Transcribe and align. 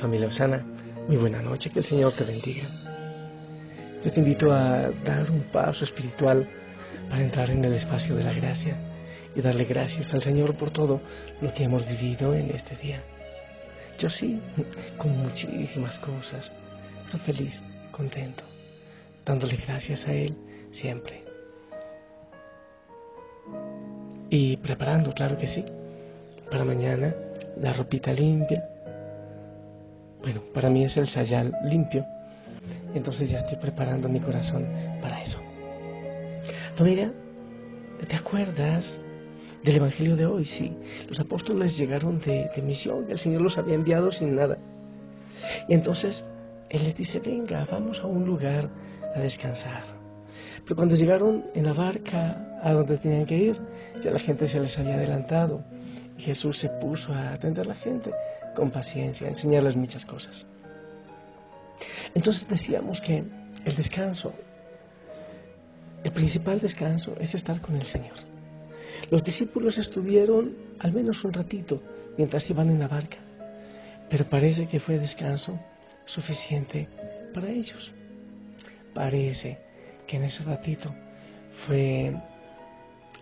Familia 0.00 0.28
Osana, 0.28 0.64
muy 1.06 1.18
buena 1.18 1.42
noche, 1.42 1.68
que 1.68 1.80
el 1.80 1.84
Señor 1.84 2.12
te 2.12 2.24
bendiga. 2.24 2.64
Yo 4.02 4.10
te 4.10 4.18
invito 4.18 4.50
a 4.50 4.90
dar 5.04 5.30
un 5.30 5.42
paso 5.52 5.84
espiritual 5.84 6.48
para 7.10 7.22
entrar 7.22 7.50
en 7.50 7.62
el 7.62 7.74
espacio 7.74 8.16
de 8.16 8.24
la 8.24 8.32
gracia 8.32 8.76
y 9.36 9.42
darle 9.42 9.64
gracias 9.64 10.12
al 10.14 10.22
Señor 10.22 10.56
por 10.56 10.70
todo 10.70 11.02
lo 11.42 11.52
que 11.52 11.64
hemos 11.64 11.86
vivido 11.86 12.34
en 12.34 12.50
este 12.50 12.76
día. 12.76 13.02
Yo 13.98 14.08
sí, 14.08 14.40
con 14.96 15.18
muchísimas 15.18 15.98
cosas, 15.98 16.50
pero 17.06 17.22
feliz, 17.22 17.60
contento, 17.90 18.42
dándole 19.26 19.56
gracias 19.56 20.06
a 20.08 20.14
Él 20.14 20.34
siempre. 20.72 21.24
Y 24.30 24.56
preparando, 24.56 25.12
claro 25.12 25.36
que 25.36 25.48
sí, 25.48 25.62
para 26.50 26.64
mañana 26.64 27.14
la 27.60 27.74
ropita 27.74 28.12
limpia, 28.12 28.64
bueno, 30.22 30.42
para 30.52 30.68
mí 30.68 30.84
es 30.84 30.96
el 30.96 31.08
sayal 31.08 31.56
limpio. 31.64 32.04
Entonces 32.94 33.30
ya 33.30 33.38
estoy 33.38 33.58
preparando 33.58 34.08
mi 34.08 34.20
corazón 34.20 34.66
para 35.00 35.22
eso. 35.22 35.38
Familia, 36.74 37.12
¿te 38.06 38.16
acuerdas 38.16 38.98
del 39.62 39.76
Evangelio 39.76 40.16
de 40.16 40.26
hoy? 40.26 40.44
Sí, 40.44 40.76
los 41.08 41.20
apóstoles 41.20 41.78
llegaron 41.78 42.20
de, 42.20 42.50
de 42.54 42.62
misión, 42.62 43.06
el 43.08 43.18
Señor 43.18 43.42
los 43.42 43.58
había 43.58 43.74
enviado 43.74 44.12
sin 44.12 44.34
nada. 44.34 44.58
Y 45.68 45.74
entonces 45.74 46.26
Él 46.68 46.84
les 46.84 46.96
dice, 46.96 47.20
venga, 47.20 47.66
vamos 47.70 48.00
a 48.00 48.06
un 48.06 48.26
lugar 48.26 48.68
a 49.14 49.20
descansar. 49.20 49.84
Pero 50.64 50.76
cuando 50.76 50.94
llegaron 50.94 51.46
en 51.54 51.64
la 51.64 51.72
barca 51.72 52.58
a 52.62 52.72
donde 52.72 52.98
tenían 52.98 53.26
que 53.26 53.36
ir, 53.36 53.60
ya 54.02 54.10
la 54.10 54.18
gente 54.18 54.48
se 54.48 54.60
les 54.60 54.78
había 54.78 54.94
adelantado. 54.94 55.62
Jesús 56.18 56.58
se 56.58 56.68
puso 56.68 57.12
a 57.12 57.32
atender 57.32 57.64
a 57.64 57.68
la 57.68 57.74
gente 57.76 58.10
con 58.54 58.70
paciencia, 58.70 59.28
enseñarles 59.28 59.76
muchas 59.76 60.04
cosas. 60.04 60.46
Entonces 62.14 62.48
decíamos 62.48 63.00
que 63.00 63.24
el 63.64 63.76
descanso, 63.76 64.34
el 66.02 66.12
principal 66.12 66.60
descanso 66.60 67.16
es 67.20 67.34
estar 67.34 67.60
con 67.60 67.76
el 67.76 67.86
Señor. 67.86 68.16
Los 69.10 69.24
discípulos 69.24 69.78
estuvieron 69.78 70.56
al 70.78 70.92
menos 70.92 71.24
un 71.24 71.32
ratito 71.32 71.82
mientras 72.16 72.48
iban 72.50 72.70
en 72.70 72.78
la 72.78 72.88
barca, 72.88 73.18
pero 74.08 74.28
parece 74.28 74.66
que 74.66 74.80
fue 74.80 74.98
descanso 74.98 75.58
suficiente 76.04 76.88
para 77.32 77.48
ellos. 77.48 77.92
Parece 78.94 79.58
que 80.06 80.16
en 80.16 80.24
ese 80.24 80.42
ratito 80.42 80.92
fue 81.66 82.14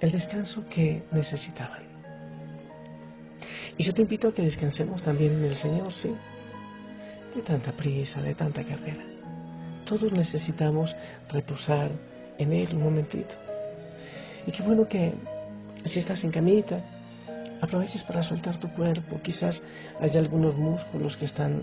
el 0.00 0.12
descanso 0.12 0.64
que 0.68 1.02
necesitaban. 1.12 1.87
Y 3.78 3.84
yo 3.84 3.94
te 3.94 4.02
invito 4.02 4.28
a 4.28 4.34
que 4.34 4.42
descansemos 4.42 5.02
también 5.02 5.34
en 5.34 5.44
el 5.44 5.56
Señor, 5.56 5.92
sí. 5.92 6.12
De 7.34 7.42
tanta 7.42 7.70
prisa, 7.70 8.20
de 8.20 8.34
tanta 8.34 8.64
carrera. 8.64 9.04
Todos 9.84 10.12
necesitamos 10.12 10.96
reposar 11.30 11.92
en 12.38 12.52
Él 12.52 12.74
un 12.74 12.82
momentito. 12.82 13.34
Y 14.48 14.50
qué 14.50 14.64
bueno 14.64 14.88
que 14.88 15.14
si 15.84 16.00
estás 16.00 16.24
en 16.24 16.32
camita, 16.32 16.80
aproveches 17.60 18.02
para 18.02 18.24
soltar 18.24 18.58
tu 18.58 18.68
cuerpo. 18.70 19.20
Quizás 19.22 19.62
haya 20.00 20.18
algunos 20.18 20.56
músculos 20.56 21.16
que 21.16 21.26
están 21.26 21.62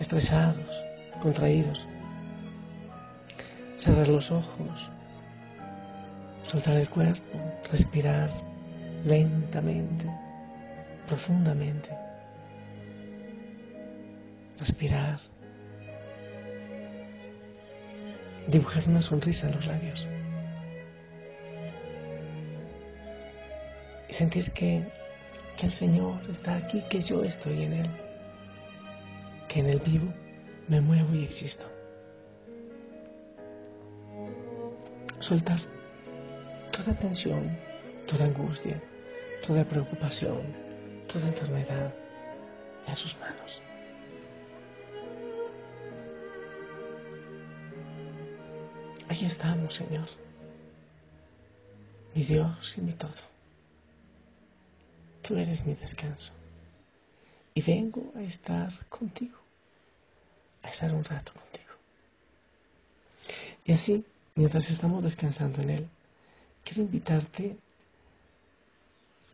estresados, 0.00 0.70
contraídos. 1.20 1.86
Cerrar 3.76 4.08
los 4.08 4.30
ojos, 4.30 4.90
soltar 6.44 6.78
el 6.78 6.88
cuerpo, 6.88 7.38
respirar 7.70 8.30
lentamente 9.04 10.25
profundamente. 11.06 11.88
Respirar. 14.58 15.20
Dibujar 18.48 18.88
una 18.88 19.02
sonrisa 19.02 19.48
en 19.48 19.56
los 19.56 19.66
labios. 19.66 20.06
Y 24.08 24.14
sentir 24.14 24.52
que, 24.52 24.84
que 25.56 25.66
el 25.66 25.72
Señor 25.72 26.20
está 26.30 26.56
aquí, 26.56 26.82
que 26.90 27.00
yo 27.00 27.24
estoy 27.24 27.64
en 27.64 27.72
Él. 27.72 27.90
Que 29.48 29.60
en 29.60 29.66
Él 29.66 29.82
vivo, 29.84 30.12
me 30.68 30.80
muevo 30.80 31.14
y 31.14 31.24
existo. 31.24 31.64
Soltar 35.20 35.58
toda 36.70 36.94
tensión, 36.94 37.58
toda 38.06 38.26
angustia, 38.26 38.80
toda 39.44 39.64
preocupación, 39.64 40.65
toda 41.06 41.28
enfermedad 41.28 41.92
a 42.86 42.96
sus 42.96 43.16
manos. 43.18 43.60
Aquí 49.08 49.26
estamos, 49.26 49.74
Señor, 49.74 50.08
mi 52.14 52.24
Dios 52.24 52.74
y 52.76 52.80
mi 52.80 52.92
todo. 52.92 53.12
Tú 55.22 55.36
eres 55.36 55.64
mi 55.64 55.74
descanso. 55.74 56.32
Y 57.54 57.62
vengo 57.62 58.12
a 58.16 58.22
estar 58.22 58.86
contigo, 58.88 59.38
a 60.62 60.68
estar 60.68 60.92
un 60.92 61.04
rato 61.04 61.32
contigo. 61.32 61.72
Y 63.64 63.72
así, 63.72 64.04
mientras 64.34 64.68
estamos 64.68 65.02
descansando 65.02 65.62
en 65.62 65.70
Él, 65.70 65.88
quiero 66.64 66.82
invitarte 66.82 67.56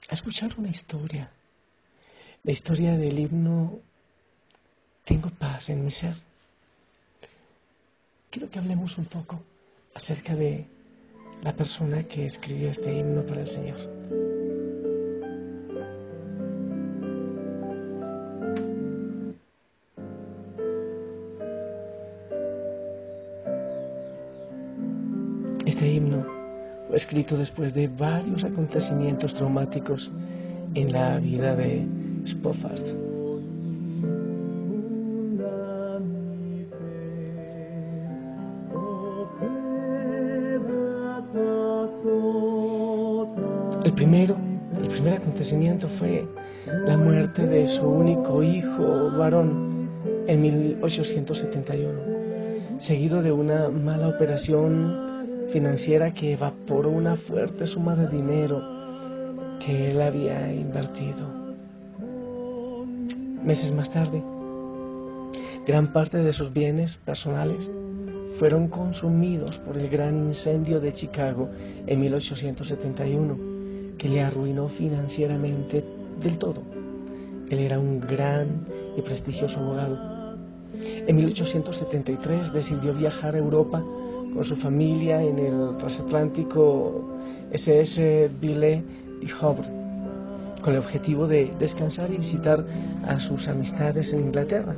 a 0.09 0.15
escuchar 0.15 0.55
una 0.59 0.71
historia 0.71 1.31
la 2.45 2.51
historia 2.51 2.97
del 2.97 3.19
himno 3.19 3.79
Tengo 5.05 5.31
paz 5.31 5.69
en 5.69 5.85
mi 5.85 5.91
ser. 5.91 6.15
Quiero 8.31 8.49
que 8.51 8.59
hablemos 8.59 8.97
un 8.99 9.05
poco 9.07 9.41
acerca 9.95 10.35
de 10.35 10.65
la 11.43 11.53
persona 11.53 12.05
que 12.05 12.27
escribió 12.27 12.71
este 12.71 12.93
himno 12.93 13.23
para 13.27 13.43
el 13.43 13.49
Señor. 13.49 13.79
Este 25.67 25.89
himno 25.89 26.25
fue 26.89 26.97
escrito 26.97 27.37
después 27.37 27.75
de 27.75 27.89
varios 27.89 28.45
acontecimientos 28.45 29.35
traumáticos 29.35 30.11
en 30.75 30.93
la 30.93 31.19
vida 31.19 31.55
de 31.55 32.02
el 43.85 43.93
primero, 43.95 44.37
el 44.81 44.89
primer 44.89 45.15
acontecimiento 45.15 45.89
fue 45.99 46.27
la 46.87 46.97
muerte 46.97 47.47
de 47.47 47.67
su 47.67 47.83
único 47.83 48.43
hijo 48.43 49.11
varón 49.19 49.89
en 50.27 50.41
1871, 50.41 52.79
seguido 52.79 53.23
de 53.23 53.33
una 53.33 53.69
mala 53.69 54.09
operación 54.09 55.49
financiera 55.53 56.15
que 56.15 56.33
evaporó 56.33 56.91
una 56.91 57.17
fuerte 57.17 57.67
suma 57.67 57.97
de 57.97 58.09
dinero 58.09 58.63
que 59.59 59.91
él 59.91 60.01
había 60.01 60.53
invertido 60.53 61.32
meses 63.45 63.73
más 63.73 63.91
tarde. 63.91 64.23
Gran 65.67 65.93
parte 65.93 66.19
de 66.19 66.33
sus 66.33 66.53
bienes 66.53 66.97
personales 66.99 67.71
fueron 68.39 68.69
consumidos 68.69 69.59
por 69.59 69.77
el 69.77 69.89
gran 69.89 70.17
incendio 70.17 70.81
de 70.81 70.95
Chicago 70.95 71.49
en 71.87 72.01
1871, 72.01 73.39
que 73.99 74.09
le 74.09 74.23
arruinó 74.23 74.69
financieramente 74.69 75.85
del 76.21 76.39
todo. 76.39 76.63
Él 77.51 77.59
era 77.61 77.79
un 77.79 78.01
gran 78.01 78.67
y 78.97 79.03
prestigioso 79.03 79.59
abogado. 79.59 80.37
En 80.75 81.15
1873 81.15 82.53
decidió 82.53 82.95
viajar 82.95 83.35
a 83.35 83.39
Europa 83.39 83.85
con 84.35 84.45
su 84.45 84.57
familia 84.57 85.23
en 85.23 85.39
el 85.39 85.77
transatlántico 85.77 87.19
SS 87.53 88.31
Ville 88.41 88.83
y 89.21 89.31
Havre, 89.41 89.82
con 90.63 90.75
el 90.75 90.81
objetivo 90.81 91.27
de 91.27 91.53
descansar 91.59 92.11
y 92.13 92.19
visitar 92.19 92.65
a 93.07 93.21
sus 93.21 93.49
amistades 93.49 94.13
en 94.13 94.21
Inglaterra. 94.21 94.77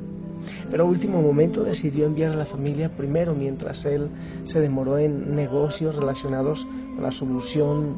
Pero 0.70 0.84
a 0.84 0.86
último 0.86 1.22
momento 1.22 1.64
decidió 1.64 2.06
enviar 2.06 2.32
a 2.32 2.36
la 2.36 2.46
familia 2.46 2.90
primero 2.90 3.34
mientras 3.34 3.84
él 3.84 4.08
se 4.44 4.60
demoró 4.60 4.98
en 4.98 5.34
negocios 5.34 5.94
relacionados 5.94 6.64
con 6.94 7.02
la 7.02 7.12
solución 7.12 7.96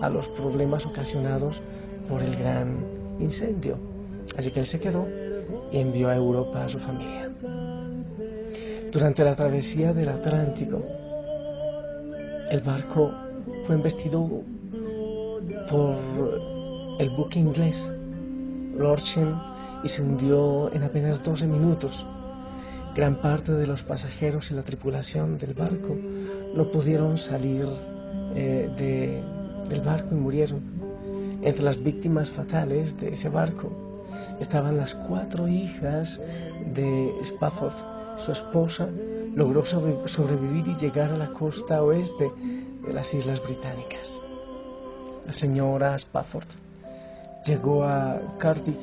a 0.00 0.08
los 0.10 0.26
problemas 0.28 0.84
ocasionados 0.86 1.60
por 2.08 2.22
el 2.22 2.36
gran 2.36 2.84
incendio. 3.20 3.76
Así 4.36 4.50
que 4.50 4.60
él 4.60 4.66
se 4.66 4.80
quedó 4.80 5.06
y 5.72 5.78
envió 5.78 6.08
a 6.08 6.16
Europa 6.16 6.64
a 6.64 6.68
su 6.68 6.78
familia. 6.78 7.30
Durante 8.92 9.24
la 9.24 9.34
travesía 9.34 9.92
del 9.92 10.08
Atlántico, 10.08 10.82
el 12.50 12.60
barco 12.60 13.12
fue 13.66 13.74
embestido 13.74 14.42
por 15.68 15.96
el 16.98 17.10
buque 17.10 17.38
inglés 17.38 17.90
Lorchen 18.76 19.34
y 19.82 19.88
se 19.88 20.02
hundió 20.02 20.72
en 20.72 20.82
apenas 20.82 21.22
12 21.22 21.46
minutos. 21.46 22.04
Gran 22.94 23.20
parte 23.20 23.52
de 23.52 23.66
los 23.66 23.82
pasajeros 23.82 24.50
y 24.50 24.54
la 24.54 24.62
tripulación 24.62 25.38
del 25.38 25.54
barco 25.54 25.96
no 26.54 26.70
pudieron 26.70 27.18
salir 27.18 27.66
eh, 28.34 29.22
del 29.68 29.80
barco 29.80 30.14
y 30.14 30.18
murieron. 30.18 30.62
Entre 31.42 31.62
las 31.62 31.82
víctimas 31.82 32.30
fatales 32.30 32.96
de 32.98 33.14
ese 33.14 33.28
barco 33.28 33.70
estaban 34.40 34.76
las 34.76 34.94
cuatro 34.94 35.48
hijas 35.48 36.20
de 36.72 37.12
Spafford. 37.22 37.74
Su 38.24 38.32
esposa 38.32 38.88
logró 39.34 39.64
sobrevivir 39.64 40.68
y 40.68 40.76
llegar 40.76 41.10
a 41.10 41.18
la 41.18 41.32
costa 41.32 41.82
oeste 41.82 42.30
de 42.86 42.92
las 42.92 43.12
Islas 43.12 43.42
Británicas. 43.42 44.20
La 45.26 45.32
señora 45.32 45.96
Spafford 45.96 46.63
llegó 47.44 47.84
a 47.84 48.20
Cardiff 48.38 48.78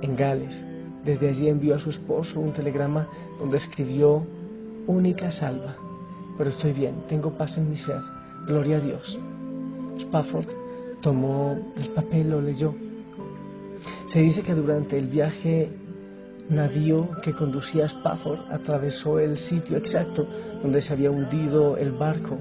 en 0.00 0.16
Gales. 0.16 0.64
Desde 1.04 1.28
allí 1.28 1.48
envió 1.48 1.76
a 1.76 1.78
su 1.78 1.90
esposo 1.90 2.40
un 2.40 2.52
telegrama 2.52 3.08
donde 3.38 3.56
escribió, 3.56 4.26
única 4.86 5.30
salva, 5.30 5.76
pero 6.36 6.50
estoy 6.50 6.72
bien, 6.72 7.04
tengo 7.08 7.36
paz 7.36 7.56
en 7.56 7.70
mi 7.70 7.76
ser, 7.76 8.00
gloria 8.46 8.76
a 8.76 8.80
Dios. 8.80 9.18
Spafford 9.98 10.46
tomó 11.00 11.58
el 11.76 11.90
papel, 11.90 12.30
lo 12.30 12.40
leyó. 12.40 12.74
Se 14.06 14.20
dice 14.20 14.42
que 14.42 14.54
durante 14.54 14.98
el 14.98 15.08
viaje 15.08 15.70
navío 16.48 17.08
que 17.22 17.34
conducía 17.34 17.84
a 17.84 17.88
Spafford 17.88 18.40
atravesó 18.50 19.18
el 19.18 19.36
sitio 19.36 19.76
exacto 19.76 20.26
donde 20.62 20.80
se 20.80 20.92
había 20.92 21.10
hundido 21.10 21.76
el 21.76 21.92
barco. 21.92 22.38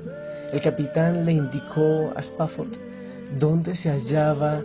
El 0.52 0.62
capitán 0.62 1.26
le 1.26 1.34
indicó 1.34 2.14
a 2.16 2.22
Spafford 2.22 2.74
dónde 3.38 3.76
se 3.76 3.90
hallaba 3.90 4.64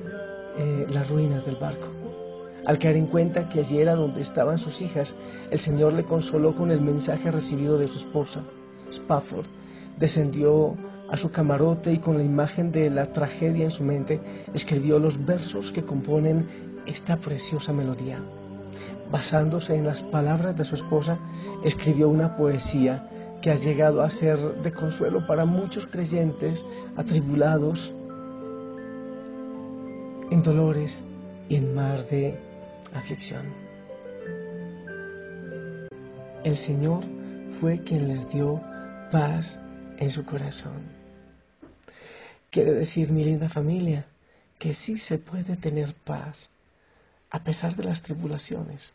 eh, 0.57 0.87
las 0.89 1.09
ruinas 1.09 1.45
del 1.45 1.57
barco. 1.57 1.87
Al 2.65 2.79
caer 2.79 2.97
en 2.97 3.07
cuenta 3.07 3.49
que 3.49 3.61
allí 3.61 3.79
era 3.79 3.95
donde 3.95 4.21
estaban 4.21 4.59
sus 4.59 4.81
hijas, 4.83 5.15
el 5.51 5.59
Señor 5.59 5.95
le 5.95 6.05
consoló 6.05 6.55
con 6.55 6.71
el 6.71 6.81
mensaje 6.81 7.31
recibido 7.31 7.77
de 7.77 7.89
su 7.89 7.99
esposa. 7.99 8.43
Spafford 8.91 9.47
descendió 9.99 10.77
a 11.11 11.17
su 11.17 11.31
camarote 11.31 11.93
y 11.93 11.99
con 11.99 12.17
la 12.17 12.25
imagen 12.25 12.73
de 12.73 12.89
la 12.89 13.13
tragedia 13.13 13.65
en 13.65 13.71
su 13.71 13.83
mente 13.83 14.21
escribió 14.55 14.99
los 14.99 15.25
versos 15.25 15.73
que 15.73 15.85
componen 15.85 16.47
esta 16.87 17.17
preciosa 17.17 17.73
melodía. 17.73 18.21
Basándose 19.11 19.75
en 19.75 19.85
las 19.85 20.03
palabras 20.05 20.57
de 20.57 20.65
su 20.65 20.75
esposa, 20.75 21.19
escribió 21.65 22.09
una 22.09 22.37
poesía 22.37 23.09
que 23.43 23.51
ha 23.51 23.57
llegado 23.57 24.03
a 24.03 24.11
ser 24.11 24.39
de 24.63 24.73
consuelo 24.73 25.27
para 25.27 25.45
muchos 25.45 25.87
creyentes 25.87 26.65
atribulados 26.97 27.93
en 30.33 30.43
dolores 30.43 31.03
y 31.51 31.57
en 31.57 31.75
mar 31.75 32.09
de 32.09 32.35
aflicción. 32.95 33.53
El 36.43 36.57
Señor 36.57 37.05
fue 37.61 37.81
quien 37.81 38.09
les 38.09 38.27
dio 38.31 38.59
paz 39.11 39.59
en 39.99 40.11
su 40.11 40.25
corazón. 40.25 40.85
Quiere 42.51 42.73
decir, 42.73 43.13
mi 43.13 43.25
linda 43.25 43.51
familia, 43.51 44.07
que 44.59 44.73
sí 44.73 44.97
se 44.97 45.19
puede 45.19 45.57
tener 45.57 45.95
paz 45.97 46.49
a 47.31 47.45
pesar 47.45 47.77
de 47.77 47.85
las 47.85 48.01
tribulaciones, 48.01 48.95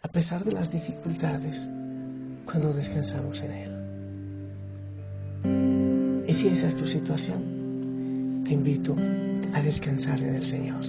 a 0.00 0.08
pesar 0.08 0.42
de 0.42 0.52
las 0.52 0.70
dificultades, 0.70 1.68
cuando 2.46 2.72
descansamos 2.72 3.42
en 3.42 3.52
Él. 3.52 3.74
Y 6.28 6.32
si 6.32 6.48
esa 6.48 6.68
es 6.68 6.76
tu 6.76 6.86
situación, 6.86 7.57
te 8.48 8.54
invito 8.54 8.96
a 9.52 9.60
descansar 9.60 10.18
en 10.20 10.36
el 10.36 10.46
Señor. 10.46 10.82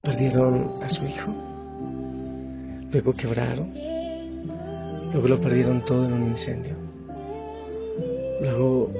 Perdieron 0.00 0.80
a 0.82 0.88
su 0.88 1.04
hijo, 1.04 1.32
luego 2.92 3.12
quebraron, 3.14 3.74
luego 5.12 5.28
lo 5.28 5.40
perdieron 5.40 5.84
todo 5.84 6.04
en 6.04 6.12
un 6.12 6.22
incendio, 6.28 6.76
luego 8.40 8.92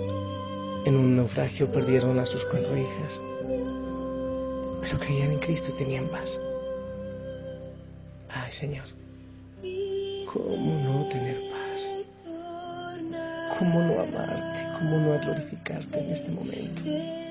en 0.87 0.97
un 0.97 1.17
naufragio 1.17 1.71
perdieron 1.71 2.19
a 2.19 2.27
sus 2.27 2.43
cuatro 2.47 2.77
hijas, 2.77 3.21
pero 4.83 4.99
creían 4.99 5.33
en 5.33 5.39
Cristo 5.39 5.71
y 5.73 5.79
tenían 5.79 6.09
paz. 6.09 6.37
Ay 8.31 8.53
Señor, 8.55 8.87
¿cómo 10.33 10.81
no 10.83 11.09
tener 11.11 11.37
paz? 11.53 11.95
¿Cómo 13.59 13.81
no 13.81 14.01
amarte? 14.01 14.79
¿Cómo 14.79 14.97
no 14.99 15.19
glorificarte 15.21 16.01
en 16.01 16.11
este 16.11 16.31
momento? 16.33 17.24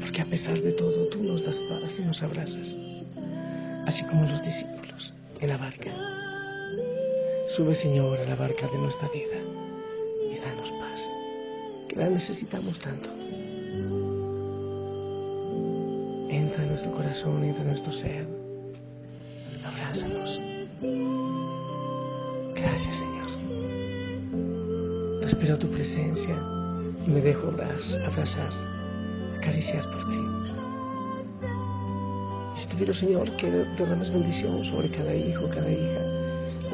Porque 0.00 0.22
a 0.22 0.26
pesar 0.26 0.60
de 0.60 0.72
todo, 0.72 1.08
tú 1.08 1.22
nos 1.22 1.44
das 1.44 1.58
paz 1.68 1.98
y 1.98 2.02
nos 2.02 2.22
abrazas, 2.22 2.76
así 3.86 4.02
como 4.04 4.24
los 4.26 4.42
discípulos 4.42 5.12
en 5.40 5.48
la 5.48 5.56
barca. 5.56 5.90
Sube, 7.48 7.74
Señor, 7.74 8.18
a 8.18 8.24
la 8.24 8.34
barca 8.34 8.66
de 8.68 8.78
nuestra 8.78 9.08
vida 9.08 9.38
y 10.30 10.38
danos 10.38 10.70
paz, 10.80 11.08
que 11.88 11.96
la 11.96 12.10
necesitamos 12.10 12.78
tanto. 12.80 13.08
Entra 16.28 16.62
en 16.62 16.68
nuestro 16.68 16.92
corazón, 16.92 17.44
entra 17.44 17.62
en 17.62 17.68
nuestro 17.68 17.92
ser. 17.92 18.26
Abrázanos. 19.64 20.40
Gracias, 22.54 22.96
Señor. 22.96 23.30
Te 25.20 25.26
espero 25.26 25.58
tu 25.58 25.68
presencia 25.70 26.36
y 27.06 27.10
me 27.10 27.20
dejo 27.20 27.48
abrazar, 27.48 28.50
acariciar 29.46 29.82
por 29.90 30.04
ti. 30.08 30.18
Y 32.62 32.66
te 32.66 32.76
pido, 32.76 32.94
Señor, 32.94 33.30
que 33.36 33.48
derrames 33.50 34.10
bendición 34.12 34.64
sobre 34.64 34.90
cada 34.90 35.14
hijo, 35.14 35.48
cada 35.48 35.70
hija, 35.70 36.00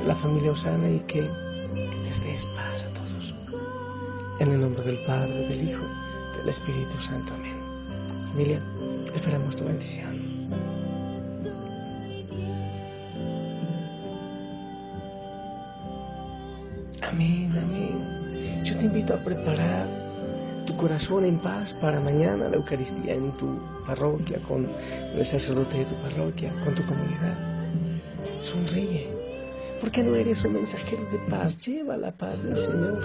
la 0.07 0.15
familia 0.17 0.53
Osana 0.53 0.89
y 0.89 1.01
que 1.01 1.21
les 1.21 2.25
des 2.25 2.45
paz 2.57 2.83
a 2.83 2.95
todos. 2.95 3.35
En 4.41 4.53
el 4.53 4.61
nombre 4.61 4.83
del 4.85 4.99
Padre, 5.05 5.49
del 5.49 5.69
Hijo, 5.69 5.85
del 6.39 6.49
Espíritu 6.49 6.99
Santo. 7.03 7.35
Amén. 7.35 7.57
Familia, 8.31 8.61
esperamos 9.15 9.55
tu 9.55 9.65
bendición. 9.65 10.33
Amén, 17.03 17.53
amén. 17.59 18.65
Yo 18.65 18.79
te 18.79 18.85
invito 18.85 19.13
a 19.13 19.19
preparar 19.19 20.02
corazón 20.83 21.25
en 21.25 21.39
paz 21.39 21.73
para 21.75 22.01
mañana 22.01 22.49
la 22.49 22.57
Eucaristía 22.57 23.15
en 23.15 23.31
tu 23.37 23.57
parroquia, 23.87 24.41
con 24.49 24.69
el 25.15 25.25
sacerdote 25.25 25.79
de 25.79 25.85
tu 25.85 25.95
parroquia, 26.03 26.53
con 26.65 26.75
tu 26.75 26.85
comunidad. 26.85 27.39
Sonríe. 28.43 29.07
porque 29.81 30.03
no 30.03 30.17
eres 30.17 30.45
un 30.45 30.55
mensajero 30.55 31.05
de 31.13 31.19
paz? 31.31 31.57
Lleva 31.65 31.97
la 31.97 32.11
paz 32.11 32.43
del 32.43 32.57
Señor. 32.57 33.01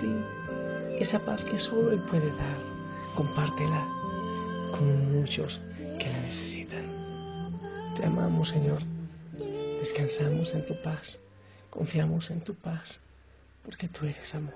Sí, 0.00 0.08
esa 0.98 1.18
paz 1.18 1.44
que 1.44 1.58
solo 1.58 1.92
Él 1.92 2.00
puede 2.10 2.28
dar. 2.28 2.58
Compártela 3.14 3.86
con 4.70 5.20
muchos 5.20 5.60
que 5.98 6.06
la 6.10 6.20
necesitan. 6.20 6.86
Te 7.96 8.06
amamos, 8.06 8.48
Señor. 8.48 8.80
Descansamos 9.82 10.54
en 10.54 10.64
tu 10.64 10.74
paz. 10.82 11.20
Confiamos 11.68 12.30
en 12.30 12.40
tu 12.40 12.54
paz, 12.54 12.98
porque 13.62 13.88
tú 13.88 14.06
eres 14.06 14.34
amor. 14.34 14.54